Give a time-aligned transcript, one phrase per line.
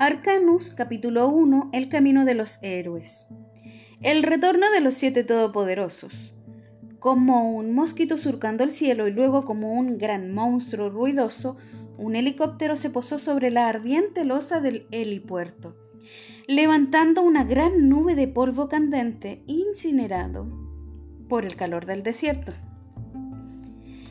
[0.00, 3.26] Arcanus, capítulo 1, El camino de los héroes.
[4.00, 6.32] El retorno de los siete todopoderosos.
[6.98, 11.58] Como un mosquito surcando el cielo y luego como un gran monstruo ruidoso,
[11.98, 15.76] un helicóptero se posó sobre la ardiente losa del helipuerto,
[16.48, 20.46] levantando una gran nube de polvo candente incinerado
[21.28, 22.54] por el calor del desierto.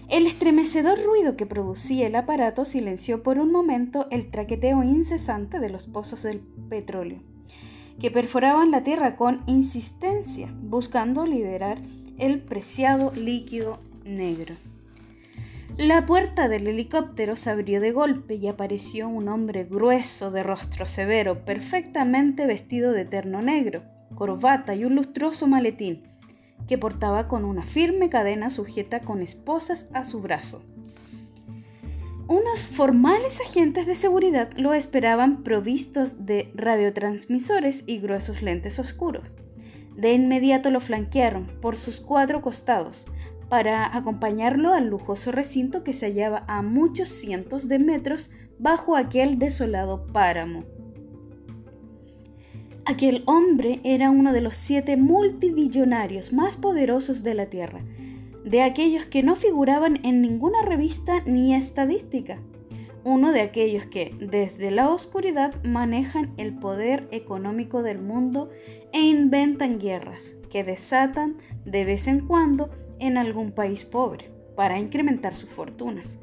[0.10, 5.70] El estremecedor ruido que producía el aparato silenció por un momento el traqueteo incesante de
[5.70, 7.20] los pozos del petróleo,
[8.00, 11.78] que perforaban la tierra con insistencia, buscando liderar
[12.18, 14.56] el preciado líquido negro.
[15.78, 20.88] La puerta del helicóptero se abrió de golpe y apareció un hombre grueso de rostro
[20.88, 23.84] severo, perfectamente vestido de terno negro,
[24.16, 26.09] corbata y un lustroso maletín,
[26.68, 30.64] que portaba con una firme cadena sujeta con esposas a su brazo.
[32.28, 39.24] Unos formales agentes de seguridad lo esperaban provistos de radiotransmisores y gruesos lentes oscuros.
[39.96, 43.08] De inmediato lo flanquearon por sus cuatro costados
[43.50, 49.40] para acompañarlo al lujoso recinto que se hallaba a muchos cientos de metros bajo aquel
[49.40, 50.66] desolado páramo.
[52.86, 57.82] Aquel hombre era uno de los siete multibillonarios más poderosos de la Tierra,
[58.44, 62.40] de aquellos que no figuraban en ninguna revista ni estadística,
[63.04, 68.50] uno de aquellos que desde la oscuridad manejan el poder económico del mundo
[68.92, 72.70] e inventan guerras que desatan de vez en cuando
[73.00, 76.20] en algún país pobre para incrementar sus fortunas.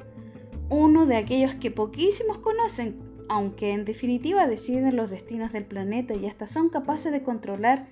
[0.69, 6.25] Uno de aquellos que poquísimos conocen aunque en definitiva deciden los destinos del planeta y
[6.27, 7.87] hasta son capaces de controlar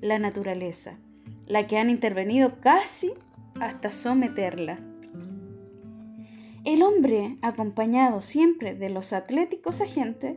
[0.00, 0.98] la naturaleza,
[1.46, 3.12] la que han intervenido casi
[3.60, 4.78] hasta someterla.
[6.64, 10.36] El hombre, acompañado siempre de los atléticos agentes,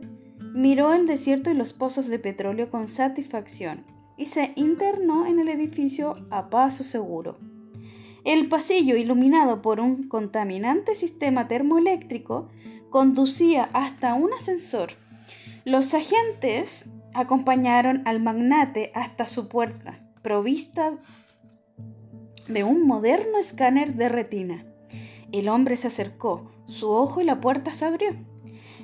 [0.54, 3.84] miró el desierto y los pozos de petróleo con satisfacción
[4.16, 7.38] y se internó en el edificio a paso seguro.
[8.24, 12.48] El pasillo, iluminado por un contaminante sistema termoeléctrico,
[12.92, 14.90] conducía hasta un ascensor.
[15.64, 20.98] Los agentes acompañaron al magnate hasta su puerta, provista
[22.46, 24.66] de un moderno escáner de retina.
[25.32, 28.14] El hombre se acercó, su ojo y la puerta se abrió.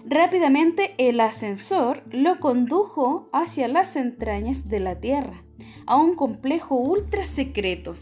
[0.07, 5.45] Rápidamente el ascensor lo condujo hacia las entrañas de la Tierra,
[5.87, 7.95] a un complejo ultra secreto.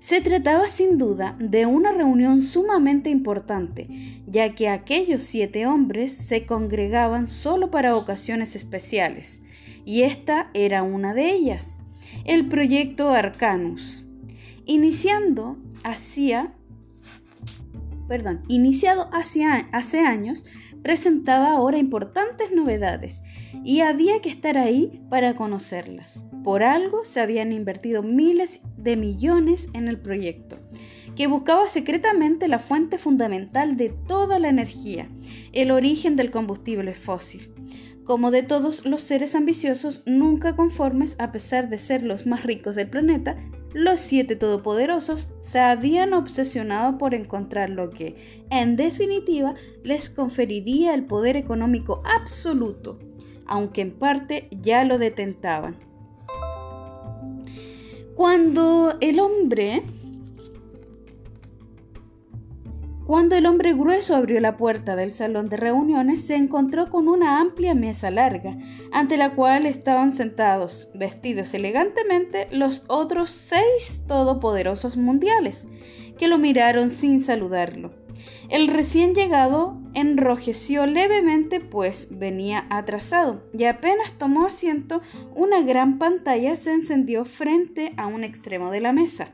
[0.00, 6.46] Se trataba sin duda de una reunión sumamente importante, ya que aquellos siete hombres se
[6.46, 9.42] congregaban solo para ocasiones especiales,
[9.84, 11.80] y esta era una de ellas,
[12.24, 14.06] el proyecto Arcanus,
[14.64, 16.54] iniciando hacía
[18.10, 20.44] perdón, iniciado hace años,
[20.82, 23.22] presentaba ahora importantes novedades
[23.62, 26.26] y había que estar ahí para conocerlas.
[26.42, 30.58] Por algo se habían invertido miles de millones en el proyecto,
[31.14, 35.08] que buscaba secretamente la fuente fundamental de toda la energía,
[35.52, 37.52] el origen del combustible fósil.
[38.02, 42.74] Como de todos los seres ambiciosos, nunca conformes a pesar de ser los más ricos
[42.74, 43.36] del planeta,
[43.72, 49.54] los siete todopoderosos se habían obsesionado por encontrar lo que, en definitiva,
[49.84, 52.98] les conferiría el poder económico absoluto,
[53.46, 55.76] aunque en parte ya lo detentaban.
[58.14, 59.82] Cuando el hombre
[63.10, 67.40] Cuando el hombre grueso abrió la puerta del salón de reuniones, se encontró con una
[67.40, 68.56] amplia mesa larga,
[68.92, 75.66] ante la cual estaban sentados, vestidos elegantemente, los otros seis todopoderosos mundiales,
[76.18, 77.90] que lo miraron sin saludarlo.
[78.48, 85.02] El recién llegado enrojeció levemente, pues venía atrasado, y apenas tomó asiento,
[85.34, 89.32] una gran pantalla se encendió frente a un extremo de la mesa.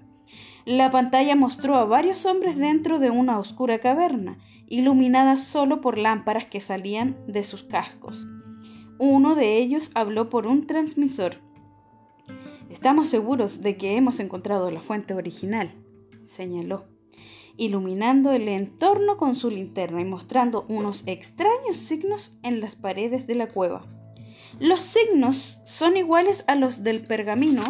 [0.66, 6.46] La pantalla mostró a varios hombres dentro de una oscura caverna, iluminada solo por lámparas
[6.46, 8.26] que salían de sus cascos.
[8.98, 11.36] Uno de ellos habló por un transmisor.
[12.68, 15.70] Estamos seguros de que hemos encontrado la fuente original,
[16.26, 16.86] señaló,
[17.56, 23.36] iluminando el entorno con su linterna y mostrando unos extraños signos en las paredes de
[23.36, 23.86] la cueva.
[24.58, 27.62] Los signos son iguales a los del pergamino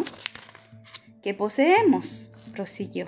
[1.21, 2.26] que poseemos,
[2.57, 3.07] prosiguió.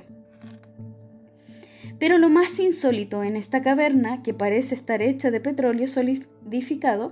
[1.98, 7.12] Pero lo más insólito en esta caverna, que parece estar hecha de petróleo solidificado,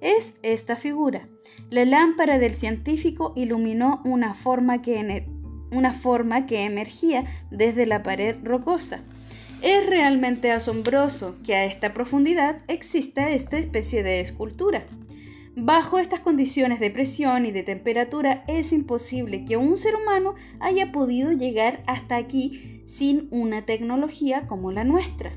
[0.00, 1.28] es esta figura.
[1.70, 5.26] La lámpara del científico iluminó una forma que,
[5.70, 9.04] una forma que emergía desde la pared rocosa.
[9.62, 14.84] Es realmente asombroso que a esta profundidad exista esta especie de escultura.
[15.58, 20.92] Bajo estas condiciones de presión y de temperatura es imposible que un ser humano haya
[20.92, 25.32] podido llegar hasta aquí sin una tecnología como la nuestra.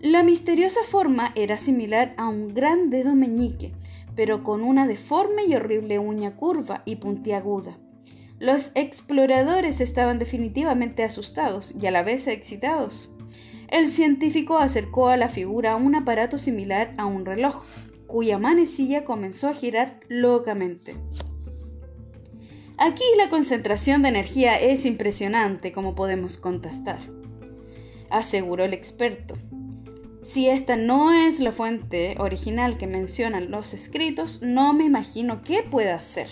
[0.00, 3.72] La misteriosa forma era similar a un gran dedo meñique,
[4.16, 7.76] pero con una deforme y horrible uña curva y puntiaguda.
[8.38, 13.12] Los exploradores estaban definitivamente asustados y a la vez excitados.
[13.70, 17.62] El científico acercó a la figura un aparato similar a un reloj,
[18.08, 20.96] cuya manecilla comenzó a girar locamente.
[22.76, 26.98] Aquí la concentración de energía es impresionante, como podemos contestar,
[28.10, 29.36] aseguró el experto.
[30.22, 35.62] Si esta no es la fuente original que mencionan los escritos, no me imagino qué
[35.62, 36.28] pueda ser.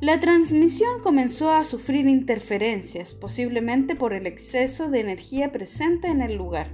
[0.00, 6.36] La transmisión comenzó a sufrir interferencias, posiblemente por el exceso de energía presente en el
[6.36, 6.68] lugar,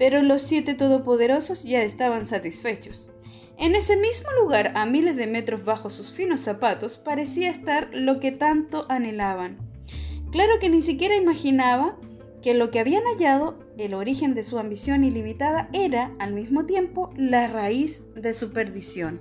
[0.00, 3.12] pero los siete todopoderosos ya estaban satisfechos.
[3.58, 8.18] En ese mismo lugar, a miles de metros bajo sus finos zapatos, parecía estar lo
[8.18, 9.58] que tanto anhelaban.
[10.32, 11.98] Claro que ni siquiera imaginaba
[12.40, 17.12] que lo que habían hallado, el origen de su ambición ilimitada, era, al mismo tiempo,
[17.14, 19.20] la raíz de su perdición.